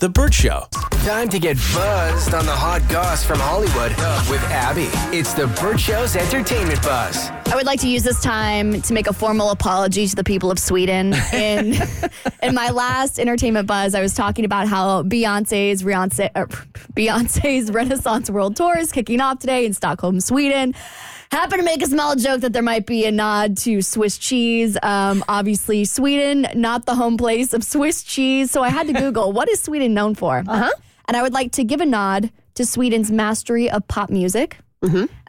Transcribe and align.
The 0.00 0.08
Bert 0.08 0.32
Show. 0.32 0.66
Time 1.04 1.28
to 1.28 1.38
get 1.38 1.58
buzzed 1.74 2.32
on 2.32 2.46
the 2.46 2.56
hot 2.56 2.80
goss 2.88 3.22
from 3.22 3.38
Hollywood 3.38 3.90
with 4.30 4.42
Abby. 4.44 4.88
It's 5.14 5.34
the 5.34 5.46
Bert 5.60 5.78
Show's 5.78 6.16
entertainment 6.16 6.80
buzz. 6.82 7.28
I 7.28 7.54
would 7.54 7.66
like 7.66 7.80
to 7.80 7.88
use 7.88 8.02
this 8.02 8.22
time 8.22 8.80
to 8.80 8.94
make 8.94 9.08
a 9.08 9.12
formal 9.12 9.50
apology 9.50 10.06
to 10.06 10.16
the 10.16 10.24
people 10.24 10.50
of 10.50 10.58
Sweden. 10.58 11.12
In 11.34 11.74
in 12.42 12.54
my 12.54 12.70
last 12.70 13.20
entertainment 13.20 13.66
buzz, 13.66 13.94
I 13.94 14.00
was 14.00 14.14
talking 14.14 14.46
about 14.46 14.68
how 14.68 15.02
Beyonce's 15.02 15.82
Beyonce, 15.82 16.30
uh, 16.34 16.46
Beyonce's 16.94 17.70
Renaissance 17.70 18.30
World 18.30 18.56
Tour 18.56 18.78
is 18.78 18.92
kicking 18.92 19.20
off 19.20 19.40
today 19.40 19.66
in 19.66 19.74
Stockholm, 19.74 20.18
Sweden. 20.20 20.74
Happen 21.32 21.58
to 21.58 21.64
make 21.64 21.80
a 21.80 21.86
small 21.86 22.16
joke 22.16 22.40
that 22.40 22.52
there 22.52 22.62
might 22.62 22.86
be 22.86 23.04
a 23.04 23.12
nod 23.12 23.56
to 23.58 23.82
Swiss 23.82 24.18
cheese. 24.18 24.76
Um, 24.82 25.24
obviously, 25.28 25.84
Sweden, 25.84 26.48
not 26.56 26.86
the 26.86 26.96
home 26.96 27.16
place 27.16 27.54
of 27.54 27.62
Swiss 27.62 28.02
cheese. 28.02 28.50
So 28.50 28.64
I 28.64 28.68
had 28.68 28.88
to 28.88 28.92
Google 29.00 29.30
what 29.32 29.48
is 29.48 29.60
Sweden 29.60 29.94
known 29.94 30.16
for. 30.16 30.42
Uh-huh. 30.46 30.70
And 31.06 31.16
I 31.16 31.22
would 31.22 31.32
like 31.32 31.52
to 31.52 31.64
give 31.64 31.80
a 31.80 31.86
nod 31.86 32.32
to 32.54 32.66
Sweden's 32.66 33.12
mastery 33.12 33.70
of 33.70 33.86
pop 33.86 34.10
music. 34.10 34.58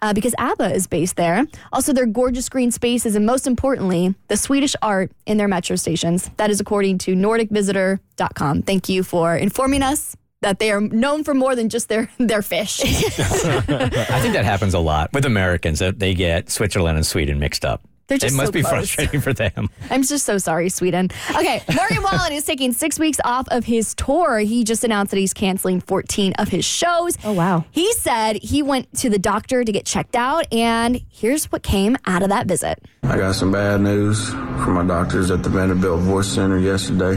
Uh, 0.02 0.14
because 0.14 0.34
ABBA 0.38 0.74
is 0.74 0.88
based 0.88 1.18
there. 1.18 1.46
Also, 1.74 1.92
their 1.92 2.06
gorgeous 2.06 2.48
green 2.48 2.72
spaces, 2.72 3.16
and 3.16 3.26
most 3.26 3.46
importantly, 3.46 4.16
the 4.30 4.38
Swedish 4.38 4.76
art 4.82 5.12
in 5.26 5.38
their 5.38 5.50
metro 5.50 5.76
stations. 5.76 6.32
That 6.38 6.50
is 6.50 6.62
according 6.62 7.00
to 7.00 7.16
NordicVisitor.com. 7.16 8.62
Thank 8.62 8.88
you 8.88 9.04
for 9.04 9.36
informing 9.36 9.84
us 9.84 10.16
that 10.42 10.60
they 10.60 10.72
are 10.72 10.82
known 10.82 11.24
for 11.24 11.34
more 11.34 11.56
than 11.56 11.70
just 11.70 11.88
their, 11.88 12.10
their 12.18 12.42
fish. 12.42 12.82
I 12.84 14.20
think 14.22 14.34
that 14.34 14.46
happens 14.46 14.74
a 14.74 14.80
lot 14.80 15.14
with 15.14 15.26
Americans 15.26 15.80
that 15.80 16.00
they 16.00 16.14
get 16.14 16.50
Switzerland 16.50 16.98
and 16.98 17.06
Sweden 17.06 17.40
mixed 17.40 17.64
up. 17.66 17.82
They're 18.12 18.18
just 18.18 18.34
it 18.34 18.38
must 18.38 18.48
so 18.48 18.52
be 18.52 18.62
close. 18.62 18.72
frustrating 18.74 19.22
for 19.22 19.32
them. 19.32 19.70
I'm 19.90 20.04
just 20.04 20.26
so 20.26 20.38
sorry, 20.38 20.68
Sweden. 20.68 21.08
Okay, 21.34 21.64
Morgan 21.74 22.04
Wallen 22.04 22.34
is 22.34 22.44
taking 22.44 22.74
six 22.74 23.00
weeks 23.00 23.20
off 23.24 23.48
of 23.52 23.64
his 23.64 23.96
tour. 23.96 24.40
He 24.40 24.66
just 24.66 24.84
announced 24.84 25.12
that 25.12 25.18
he's 25.18 25.34
canceling 25.34 25.80
14 25.80 26.34
of 26.34 26.50
his 26.50 26.66
shows. 26.66 27.18
Oh, 27.24 27.32
wow. 27.32 27.64
He 27.72 27.94
said 27.94 28.36
he 28.44 28.64
went 28.64 28.94
to 28.98 29.10
the 29.10 29.18
doctor 29.18 29.64
to 29.64 29.72
get 29.72 29.86
checked 29.86 30.18
out, 30.18 30.46
and 30.52 31.02
here's 31.10 31.46
what 31.54 31.64
came 31.64 31.96
out 32.06 32.22
of 32.22 32.28
that 32.28 32.48
visit. 32.48 32.84
I 33.04 33.16
got 33.16 33.36
some 33.36 33.54
bad 33.54 33.80
news 33.80 34.30
from 34.30 34.74
my 34.74 34.84
doctors 34.84 35.32
at 35.32 35.42
the 35.42 35.50
Vanderbilt 35.50 36.02
Voice 36.02 36.28
Center 36.28 36.60
yesterday. 36.60 37.16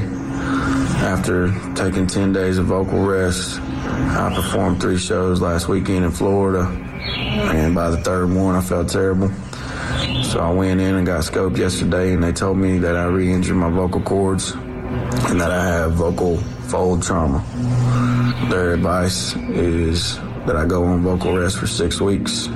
After 1.05 1.53
taking 1.75 2.07
10 2.07 2.33
days 2.33 2.57
of 2.57 2.65
vocal 2.65 3.05
rest, 3.05 3.61
I 3.61 4.33
performed 4.35 4.81
three 4.81 4.97
shows 4.97 5.39
last 5.39 5.69
weekend 5.69 6.03
in 6.03 6.11
Florida, 6.11 6.65
and 6.65 7.75
by 7.75 7.91
the 7.91 7.99
third 7.99 8.33
one, 8.33 8.55
I 8.57 8.63
felt 8.63 8.89
terrible. 8.89 9.29
So 10.23 10.41
I 10.41 10.51
went 10.51 10.81
in 10.81 10.95
and 10.95 11.07
got 11.07 11.23
scoped 11.23 11.59
yesterday, 11.59 12.15
and 12.15 12.25
they 12.25 12.33
told 12.33 12.57
me 12.57 12.79
that 12.79 12.97
I 12.97 13.05
re 13.05 13.31
injured 13.31 13.55
my 13.55 13.69
vocal 13.69 14.01
cords 14.01 14.53
and 14.53 15.39
that 15.43 15.51
I 15.51 15.65
have 15.67 15.93
vocal 15.93 16.39
fold 16.39 17.03
trauma. 17.03 17.45
Their 18.49 18.73
advice 18.73 19.37
is 19.37 20.17
that 20.47 20.57
I 20.57 20.65
go 20.65 20.85
on 20.85 21.03
vocal 21.03 21.37
rest 21.37 21.59
for 21.59 21.67
six 21.67 22.01
weeks 22.01 22.49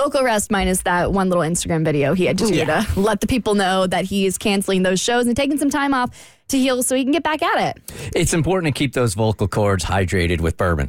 Vocal 0.00 0.22
rest 0.24 0.50
minus 0.50 0.80
that 0.82 1.12
one 1.12 1.28
little 1.28 1.44
Instagram 1.44 1.84
video 1.84 2.14
he 2.14 2.24
had 2.24 2.38
to 2.38 2.46
do 2.46 2.64
to 2.64 2.86
let 2.96 3.20
the 3.20 3.26
people 3.26 3.54
know 3.54 3.86
that 3.86 4.06
he 4.06 4.24
is 4.24 4.38
canceling 4.38 4.82
those 4.82 4.98
shows 4.98 5.26
and 5.26 5.36
taking 5.36 5.58
some 5.58 5.68
time 5.68 5.92
off 5.92 6.10
to 6.48 6.56
heal 6.58 6.82
so 6.82 6.96
he 6.96 7.02
can 7.02 7.12
get 7.12 7.22
back 7.22 7.42
at 7.42 7.76
it. 7.76 8.10
It's 8.16 8.32
important 8.32 8.74
to 8.74 8.78
keep 8.78 8.94
those 8.94 9.12
vocal 9.12 9.46
cords 9.46 9.84
hydrated 9.84 10.40
with 10.40 10.56
bourbon. 10.56 10.88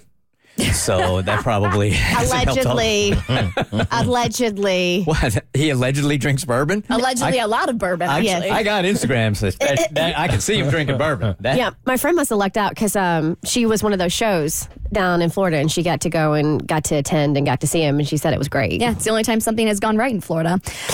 So 0.73 1.21
that 1.23 1.41
probably 1.43 1.89
hasn't 1.89 2.43
helped 2.43 2.65
all- 2.65 2.73
Allegedly. 2.73 3.85
allegedly. 3.91 5.03
What? 5.03 5.43
He 5.53 5.71
allegedly 5.71 6.17
drinks 6.17 6.45
bourbon? 6.45 6.85
Allegedly, 6.89 7.39
I, 7.39 7.43
a 7.43 7.47
lot 7.49 7.67
of 7.67 7.77
bourbon, 7.77 8.07
I, 8.07 8.19
actually. 8.19 8.49
I 8.49 8.63
got 8.63 8.85
Instagram. 8.85 9.35
So 9.35 9.49
that, 9.51 9.93
that, 9.93 10.17
I 10.19 10.29
can 10.29 10.39
see 10.39 10.57
him 10.57 10.69
drinking 10.69 10.97
bourbon. 10.97 11.35
That, 11.41 11.57
Yeah, 11.57 11.71
my 11.85 11.97
friend 11.97 12.15
must 12.15 12.29
have 12.29 12.39
lucked 12.39 12.57
out 12.57 12.71
because 12.71 12.95
um, 12.95 13.37
she 13.43 13.65
was 13.65 13.83
one 13.83 13.91
of 13.91 13.99
those 13.99 14.13
shows 14.13 14.69
down 14.91 15.21
in 15.21 15.29
Florida 15.29 15.57
and 15.57 15.71
she 15.71 15.83
got 15.83 16.01
to 16.01 16.09
go 16.09 16.33
and 16.33 16.65
got 16.67 16.83
to 16.85 16.95
attend 16.95 17.37
and 17.37 17.45
got 17.45 17.61
to 17.61 17.67
see 17.67 17.81
him 17.81 17.99
and 17.99 18.07
she 18.07 18.17
said 18.17 18.33
it 18.33 18.37
was 18.37 18.49
great. 18.49 18.81
Yeah, 18.81 18.91
it's 18.91 19.03
the 19.03 19.09
only 19.09 19.23
time 19.23 19.39
something 19.39 19.67
has 19.67 19.79
gone 19.79 19.97
right 19.97 20.13
in 20.13 20.21
Florida. 20.21 20.59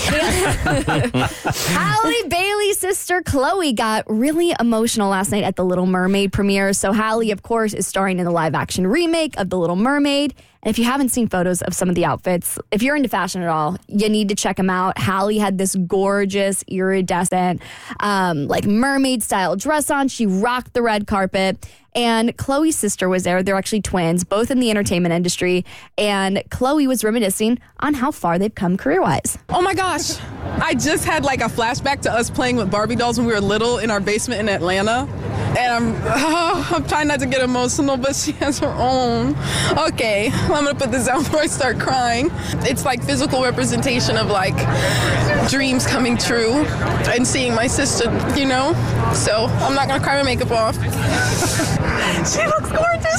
Halle 0.67 2.29
Bailey's 2.29 2.79
sister 2.79 3.21
Chloe 3.21 3.73
got 3.73 4.05
really 4.07 4.53
emotional 4.59 5.09
last 5.09 5.31
night 5.31 5.43
at 5.43 5.55
the 5.55 5.65
Little 5.65 5.85
Mermaid 5.85 6.31
premiere. 6.31 6.73
So 6.73 6.91
Halle, 6.91 7.31
of 7.31 7.43
course, 7.43 7.73
is 7.73 7.87
starring 7.87 8.19
in 8.19 8.25
the 8.25 8.31
live 8.31 8.55
action 8.55 8.87
remake 8.87 9.37
of 9.37 9.49
The 9.49 9.57
Little 9.57 9.75
Mermaid. 9.75 10.33
And 10.63 10.69
if 10.69 10.79
you 10.79 10.85
haven't 10.85 11.09
seen 11.09 11.27
photos 11.27 11.61
of 11.61 11.73
some 11.73 11.89
of 11.89 11.95
the 11.95 12.05
outfits, 12.05 12.59
if 12.71 12.81
you're 12.81 12.95
into 12.95 13.09
fashion 13.09 13.41
at 13.41 13.49
all, 13.49 13.77
you 13.87 14.09
need 14.09 14.29
to 14.29 14.35
check 14.35 14.57
them 14.57 14.69
out. 14.69 14.97
Halle 14.97 15.37
had 15.37 15.57
this 15.57 15.75
gorgeous, 15.75 16.63
iridescent, 16.67 17.61
um, 17.99 18.47
like 18.47 18.65
mermaid 18.65 19.23
style 19.23 19.55
dress 19.55 19.89
on. 19.89 20.07
She 20.07 20.25
rocked 20.25 20.73
the 20.73 20.81
red 20.81 21.07
carpet. 21.07 21.65
And 21.95 22.37
Chloe's 22.37 22.75
sister 22.75 23.09
was 23.09 23.23
there. 23.23 23.41
They're 23.41 23.55
actually 23.55 23.81
twins, 23.81 24.23
both 24.23 24.51
in 24.51 24.59
the 24.59 24.69
entertainment 24.69 25.15
industry. 25.15 25.65
And 25.97 26.43
Chloe 26.51 26.85
was 26.85 27.03
reminiscing 27.03 27.57
on 27.79 27.95
how 27.95 28.11
far 28.11 28.37
they've 28.37 28.53
come 28.53 28.77
career 28.77 29.01
wise. 29.01 29.39
Oh 29.49 29.63
my 29.63 29.73
gosh. 29.73 30.19
I 30.61 30.75
just 30.75 31.05
had 31.05 31.25
like 31.25 31.41
a 31.41 31.45
flashback 31.45 32.01
to 32.01 32.13
us 32.13 32.29
playing 32.29 32.57
with 32.57 32.69
Barbie 32.69 32.95
dolls 32.95 33.17
when 33.17 33.25
we 33.25 33.33
were 33.33 33.41
little 33.41 33.79
in 33.79 33.89
our 33.89 33.99
basement 33.99 34.41
in 34.41 34.49
Atlanta. 34.49 35.07
And 35.57 35.95
I'm, 35.95 35.95
I'm 36.73 36.87
trying 36.87 37.07
not 37.07 37.19
to 37.19 37.25
get 37.25 37.41
emotional, 37.41 37.97
but 37.97 38.15
she 38.15 38.31
has 38.33 38.59
her 38.59 38.73
own. 38.77 39.35
Okay, 39.89 40.29
I'm 40.31 40.65
gonna 40.65 40.75
put 40.75 40.91
this 40.91 41.05
down 41.05 41.23
before 41.23 41.41
I 41.41 41.47
start 41.47 41.79
crying. 41.79 42.29
It's 42.63 42.85
like 42.85 43.03
physical 43.03 43.43
representation 43.43 44.17
of 44.17 44.27
like 44.27 44.57
dreams 45.49 45.85
coming 45.85 46.17
true 46.17 46.53
and 47.09 47.25
seeing 47.25 47.53
my 47.55 47.67
sister, 47.67 48.05
you 48.37 48.45
know? 48.45 48.73
So 49.13 49.45
I'm 49.61 49.75
not 49.75 49.87
gonna 49.87 50.03
cry 50.03 50.17
my 50.17 50.23
makeup 50.23 50.51
off. 50.51 50.75
she 52.33 52.45
looks 52.45 52.71
gorgeous. 52.71 53.16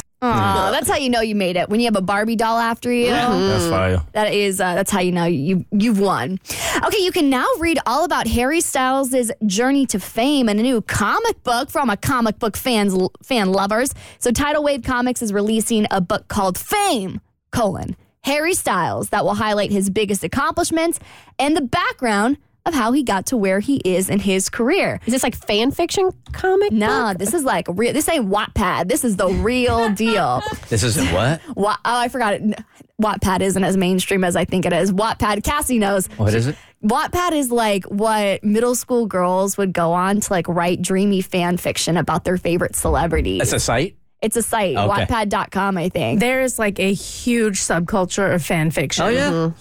Aw, 0.79 0.85
that's 0.85 0.89
how 0.89 0.97
you 0.97 1.09
know 1.09 1.21
you 1.21 1.35
made 1.35 1.57
it 1.57 1.69
when 1.69 1.79
you 1.79 1.87
have 1.87 1.95
a 1.95 2.01
Barbie 2.01 2.35
doll 2.35 2.57
after 2.57 2.91
you. 2.91 3.07
That's 3.07 3.67
fire. 3.67 4.01
That 4.13 4.33
is, 4.33 4.61
uh, 4.61 4.75
that's 4.75 4.91
how 4.91 5.01
you 5.01 5.11
know 5.11 5.25
you 5.25 5.65
you've 5.71 5.99
won. 5.99 6.39
Okay, 6.83 7.03
you 7.03 7.11
can 7.11 7.29
now 7.29 7.45
read 7.59 7.79
all 7.85 8.05
about 8.05 8.27
Harry 8.27 8.61
Styles' 8.61 9.31
journey 9.45 9.85
to 9.87 9.99
fame 9.99 10.47
in 10.47 10.57
a 10.57 10.63
new 10.63 10.81
comic 10.81 11.43
book 11.43 11.69
from 11.69 11.89
a 11.89 11.97
comic 11.97 12.39
book 12.39 12.55
fans 12.55 12.95
fan 13.23 13.51
lovers. 13.51 13.93
So, 14.19 14.31
Tidal 14.31 14.63
Wave 14.63 14.83
Comics 14.83 15.21
is 15.21 15.33
releasing 15.33 15.85
a 15.91 15.99
book 15.99 16.27
called 16.27 16.57
Fame: 16.57 17.19
colon 17.51 17.95
Harry 18.21 18.53
Styles 18.53 19.09
that 19.09 19.25
will 19.25 19.35
highlight 19.35 19.71
his 19.71 19.89
biggest 19.89 20.23
accomplishments 20.23 20.99
and 21.37 21.57
the 21.57 21.61
background 21.61 22.37
of 22.69 22.73
how 22.73 22.93
he 22.93 23.03
got 23.03 23.25
to 23.27 23.37
where 23.37 23.59
he 23.59 23.77
is 23.83 24.09
in 24.09 24.19
his 24.19 24.49
career. 24.49 25.01
Is 25.05 25.11
this 25.11 25.23
like 25.23 25.35
fan 25.35 25.71
fiction 25.71 26.11
comic? 26.31 26.71
No, 26.71 27.13
this 27.13 27.33
is 27.33 27.43
like 27.43 27.67
real. 27.67 27.91
This 27.91 28.07
ain't 28.07 28.29
Wattpad. 28.29 28.87
This 28.87 29.03
is 29.03 29.17
the 29.17 29.27
real 29.27 29.89
deal. 29.93 30.41
This 30.69 30.83
isn't 30.83 31.11
what? 31.11 31.41
Wa- 31.57 31.77
oh, 31.83 31.99
I 31.99 32.07
forgot 32.07 32.35
it. 32.35 32.59
Wattpad 33.01 33.41
isn't 33.41 33.63
as 33.63 33.75
mainstream 33.77 34.23
as 34.23 34.35
I 34.35 34.45
think 34.45 34.65
it 34.65 34.73
is. 34.73 34.91
Wattpad, 34.91 35.43
Cassie 35.43 35.79
knows. 35.79 36.07
What 36.17 36.33
is 36.33 36.47
it? 36.47 36.55
Wattpad 36.83 37.33
is 37.33 37.51
like 37.51 37.83
what 37.85 38.41
middle 38.43 38.75
school 38.75 39.05
girls 39.05 39.57
would 39.57 39.73
go 39.73 39.91
on 39.91 40.21
to 40.21 40.31
like 40.33 40.47
write 40.47 40.81
dreamy 40.81 41.21
fan 41.21 41.57
fiction 41.57 41.97
about 41.97 42.23
their 42.23 42.37
favorite 42.37 42.75
celebrities. 42.75 43.39
That's 43.39 43.53
a 43.53 43.59
site? 43.59 43.97
It's 44.21 44.35
a 44.35 44.41
site, 44.41 44.75
Okay. 44.75 45.05
wattpad.com, 45.05 45.77
I 45.77 45.87
think. 45.89 46.19
There's 46.19 46.59
like 46.59 46.77
a 46.79 46.93
huge 46.93 47.59
subculture 47.61 48.33
of 48.35 48.43
fan 48.43 48.69
fiction. 48.69 49.05
Oh, 49.05 49.07
yeah? 49.09 49.29
Hu- 49.31 49.53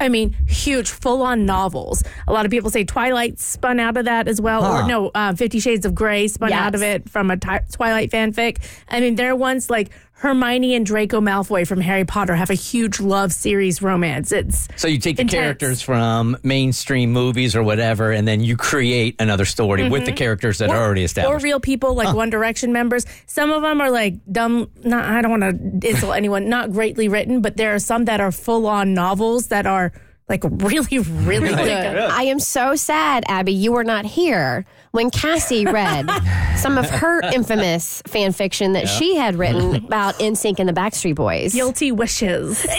I 0.00 0.08
mean, 0.08 0.34
huge, 0.46 0.88
full 0.90 1.20
on 1.22 1.44
novels. 1.44 2.02
A 2.26 2.32
lot 2.32 2.46
of 2.46 2.50
people 2.50 2.70
say 2.70 2.84
Twilight 2.84 3.38
spun 3.38 3.78
out 3.78 3.96
of 3.98 4.06
that 4.06 4.26
as 4.26 4.40
well. 4.40 4.64
Or 4.64 4.86
no, 4.88 5.10
uh, 5.14 5.34
Fifty 5.34 5.60
Shades 5.60 5.84
of 5.84 5.94
Grey 5.94 6.26
spun 6.28 6.52
out 6.52 6.74
of 6.74 6.82
it 6.82 7.08
from 7.10 7.30
a 7.30 7.36
Twilight 7.36 8.10
fanfic. 8.10 8.58
I 8.88 9.00
mean, 9.00 9.16
there 9.16 9.30
are 9.30 9.36
ones 9.36 9.68
like 9.68 9.90
Hermione 10.18 10.74
and 10.74 10.84
Draco 10.84 11.20
Malfoy 11.20 11.64
from 11.64 11.80
Harry 11.80 12.04
Potter 12.04 12.34
have 12.34 12.50
a 12.50 12.54
huge 12.54 12.98
love 12.98 13.32
series 13.32 13.80
romance. 13.80 14.32
It's 14.32 14.66
So 14.74 14.88
you 14.88 14.98
take 14.98 15.14
the 15.14 15.22
intense. 15.22 15.40
characters 15.40 15.80
from 15.80 16.36
mainstream 16.42 17.12
movies 17.12 17.54
or 17.54 17.62
whatever, 17.62 18.10
and 18.10 18.26
then 18.26 18.40
you 18.40 18.56
create 18.56 19.14
another 19.20 19.44
story 19.44 19.88
with 19.88 20.04
the 20.04 20.10
mm-hmm. 20.10 20.16
characters 20.16 20.58
that 20.58 20.70
are 20.70 20.76
already 20.76 21.04
established, 21.04 21.32
or 21.32 21.38
real 21.38 21.60
people 21.60 21.94
like 21.94 22.14
One 22.16 22.30
Direction 22.30 22.72
members. 22.72 23.06
Some 23.26 23.52
of 23.52 23.62
them 23.62 23.80
are 23.80 23.92
like 23.92 24.14
dumb. 24.30 24.68
Not 24.82 25.04
I 25.04 25.22
don't 25.22 25.40
want 25.40 25.82
to 25.82 25.88
insult 25.88 26.16
anyone. 26.16 26.48
Not 26.48 26.72
greatly 26.72 27.08
written, 27.08 27.40
but 27.40 27.56
there 27.56 27.74
are 27.76 27.78
some 27.78 28.06
that 28.06 28.20
are 28.20 28.32
full 28.32 28.66
on 28.66 28.94
novels 28.94 29.48
that 29.48 29.66
are 29.66 29.92
like 30.28 30.44
really, 30.44 30.98
really 30.98 31.48
good. 31.48 31.98
I 31.98 32.24
am 32.24 32.38
so 32.38 32.74
sad, 32.76 33.24
Abby, 33.28 33.52
you 33.52 33.72
were 33.72 33.84
not 33.84 34.04
here 34.04 34.66
when 34.90 35.10
Cassie 35.10 35.64
read 35.64 36.08
some 36.56 36.76
of 36.76 36.88
her 36.90 37.20
infamous 37.32 38.02
fan 38.06 38.32
fiction 38.32 38.72
that 38.72 38.88
she 38.88 39.16
had 39.16 39.36
written 39.36 39.76
about 39.76 40.18
NSYNC 40.18 40.58
and 40.58 40.68
the 40.68 40.72
Backstreet 40.72 41.14
Boys. 41.14 41.54
Guilty 41.54 41.92
wishes. 41.92 42.66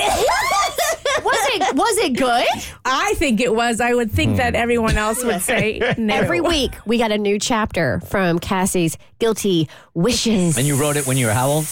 was 1.23 1.37
it 1.53 1.75
was 1.75 1.97
it 1.97 2.17
good? 2.17 2.47
I 2.85 3.13
think 3.15 3.41
it 3.41 3.53
was. 3.53 3.81
I 3.81 3.93
would 3.93 4.11
think 4.11 4.37
that 4.37 4.53
hmm. 4.53 4.61
everyone 4.61 4.97
else 4.97 5.23
would 5.23 5.41
say 5.41 5.79
no. 5.97 6.13
Every 6.13 6.41
week, 6.41 6.73
we 6.85 6.97
got 6.97 7.11
a 7.11 7.17
new 7.17 7.39
chapter 7.39 7.99
from 8.01 8.39
Cassie's 8.39 8.97
Guilty 9.19 9.69
Wishes. 9.93 10.57
and 10.57 10.67
you 10.67 10.79
wrote 10.79 10.97
it 10.97 11.07
when 11.07 11.17
you 11.17 11.27
were 11.27 11.33
how 11.33 11.49
old? 11.49 11.65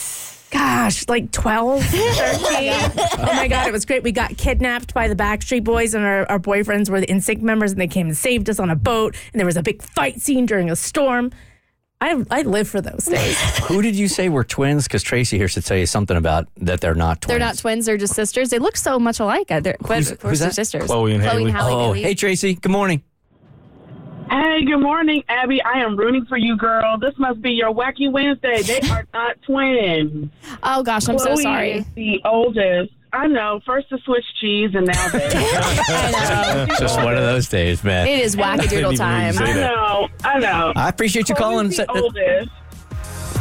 Gosh, 0.52 1.08
like 1.10 1.32
12, 1.32 1.84
13. 1.86 2.00
oh 3.20 3.34
my 3.36 3.48
God, 3.48 3.68
it 3.68 3.74
was 3.74 3.86
great. 3.86 4.04
We 4.04 4.12
got 4.14 4.38
kidnapped 4.38 4.94
by 4.94 5.08
the 5.08 5.16
Backstreet 5.16 5.64
Boys, 5.64 5.94
and 5.94 6.06
our, 6.06 6.26
our 6.32 6.40
boyfriends 6.40 6.90
were 6.90 7.02
the 7.02 7.08
NSYNC 7.08 7.42
members, 7.42 7.72
and 7.74 7.82
they 7.82 7.88
came 7.88 8.08
and 8.08 8.16
saved 8.18 8.50
us 8.50 8.60
on 8.60 8.70
a 8.70 8.76
boat. 8.76 9.16
And 9.34 9.40
there 9.40 9.46
was 9.46 9.58
a 9.58 9.64
big 9.64 9.82
fight 9.82 10.22
scene 10.22 10.46
during 10.46 10.70
a 10.72 10.76
storm. 10.76 11.32
I 12.00 12.24
I 12.30 12.44
live 12.44 12.68
for 12.68 12.80
those 12.80 13.06
days. 13.06 13.40
Who 13.68 13.82
did 13.82 13.96
you 13.96 14.08
say 14.08 14.30
were 14.30 14.44
twins? 14.44 14.84
Because 14.84 15.02
Tracy 15.02 15.38
here 15.38 15.48
should 15.48 15.66
tell 15.66 15.78
you 15.78 15.88
something 15.88 16.16
about 16.16 16.48
that 16.58 16.80
they're 16.80 16.94
not 16.94 17.22
twins. 17.22 17.30
They're 17.30 17.40
not 17.46 17.58
twins, 17.58 17.88
they're 17.88 17.98
just 17.98 18.14
sisters. 18.14 18.50
They 18.52 18.60
look 18.60 18.78
so 18.78 19.00
much 19.00 19.20
alike. 19.20 19.50
Uh, 19.52 19.60
They're, 19.62 19.78
but 19.82 19.96
Who's- 19.98 20.12
of 20.12 20.20
course 20.20 20.30
who's 20.34 20.40
they're 20.40 20.50
that? 20.50 20.54
sisters. 20.54 20.84
Chloe 20.86 21.14
and 21.16 21.24
Haley. 21.24 21.52
Oh, 21.58 21.94
Bailey. 21.94 22.04
hey 22.04 22.14
Tracy. 22.14 22.54
Good 22.54 22.72
morning. 22.72 23.02
Hey, 24.30 24.66
good 24.66 24.80
morning, 24.80 25.24
Abby. 25.30 25.62
I 25.64 25.80
am 25.80 25.96
rooting 25.96 26.26
for 26.26 26.38
you, 26.38 26.58
girl. 26.58 26.98
This 26.98 27.14
must 27.18 27.42
be 27.42 27.52
your 27.52 27.74
wacky 27.74 28.12
Wednesday. 28.12 28.62
They 28.62 28.80
are 28.90 29.06
not 29.14 29.42
twins. 29.44 30.30
Oh 30.64 30.84
gosh, 30.84 31.08
I'm 31.08 31.18
so 31.18 31.26
Chloe 31.34 31.44
sorry. 31.44 31.72
is 31.72 31.86
the 31.96 32.22
oldest. 32.26 32.92
I 33.14 33.28
know. 33.28 33.62
First 33.66 33.88
to 33.90 33.98
switch 34.00 34.26
cheese, 34.42 34.72
and 34.76 34.86
now 34.88 35.08
this. 35.10 35.34
Just 36.80 36.98
one 36.98 37.14
of 37.16 37.24
those 37.24 37.48
days, 37.48 37.84
man. 37.84 38.06
It 38.08 38.20
is 38.20 38.36
wackadoodle 38.38 38.98
time. 38.98 39.36
I 39.40 39.54
know. 39.54 40.08
I 40.26 40.40
know. 40.40 40.74
I 40.76 40.90
appreciate 40.90 41.30
you 41.30 41.36
calling. 41.36 41.72
Chloe's 41.72 41.78
the 41.78 41.92
oldest, 41.92 42.50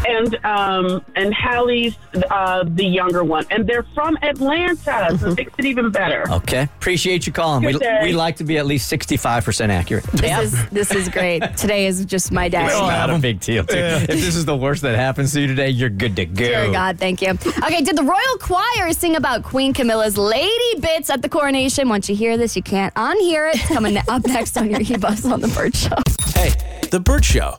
and 0.06 0.34
um, 0.44 1.04
and 1.14 1.32
Halle's 1.34 1.96
uh, 2.30 2.64
the 2.66 2.84
younger 2.84 3.24
one, 3.24 3.46
and 3.50 3.66
they're 3.66 3.84
from 3.94 4.16
Atlanta, 4.22 4.76
so 5.18 5.30
it 5.30 5.36
makes 5.36 5.52
it 5.58 5.64
even 5.64 5.90
better. 5.90 6.24
Okay, 6.30 6.62
appreciate 6.62 7.26
you 7.26 7.32
calling. 7.32 7.64
We, 7.64 7.72
Good 7.72 7.82
day. 7.82 8.00
we 8.02 8.12
like 8.12 8.36
to 8.36 8.44
be 8.44 8.58
at 8.58 8.66
least 8.66 8.88
sixty-five 8.88 9.44
percent 9.44 9.72
accurate. 9.72 10.04
This 10.12 10.52
is 10.52 10.68
this 10.70 10.90
is 10.92 11.08
great. 11.08 11.40
Today 11.56 11.86
is 11.86 12.04
just 12.04 12.32
my 12.32 12.48
day. 12.48 12.64
It's 12.64 12.74
not 12.74 13.10
a 13.10 13.18
big 13.18 13.40
deal. 13.40 13.64
Too. 13.64 13.76
If 13.76 14.06
this 14.08 14.36
is 14.36 14.44
the 14.44 14.56
worst 14.56 14.82
that 14.82 14.94
happens 14.96 15.32
to 15.32 15.40
you 15.40 15.46
today, 15.46 15.70
you're 15.70 15.90
good 15.90 16.16
to 16.16 16.26
go. 16.26 16.44
Dear 16.44 16.72
God, 16.72 16.98
thank 16.98 17.22
you. 17.22 17.30
Okay, 17.30 17.82
did 17.82 17.96
the 17.96 18.02
Royal 18.02 18.38
Choir 18.40 18.92
sing 18.92 19.16
about 19.16 19.42
Queen 19.42 19.72
Camilla's 19.72 20.16
lady 20.18 20.80
bits 20.80 21.10
at 21.10 21.22
the 21.22 21.28
coronation? 21.28 21.88
Once 21.88 22.08
you 22.08 22.16
hear 22.16 22.36
this, 22.36 22.56
you 22.56 22.62
can't 22.62 22.94
unhear 22.94 23.50
it. 23.50 23.56
It's 23.56 23.68
coming 23.68 23.96
up 23.96 24.26
next 24.26 24.56
on 24.56 24.70
your 24.70 24.80
E-Bus 24.80 25.24
on 25.24 25.40
The 25.40 25.48
Bert 25.48 25.74
Show. 25.74 25.96
Hey, 26.34 26.50
The 26.90 27.00
Bert 27.00 27.24
Show. 27.24 27.58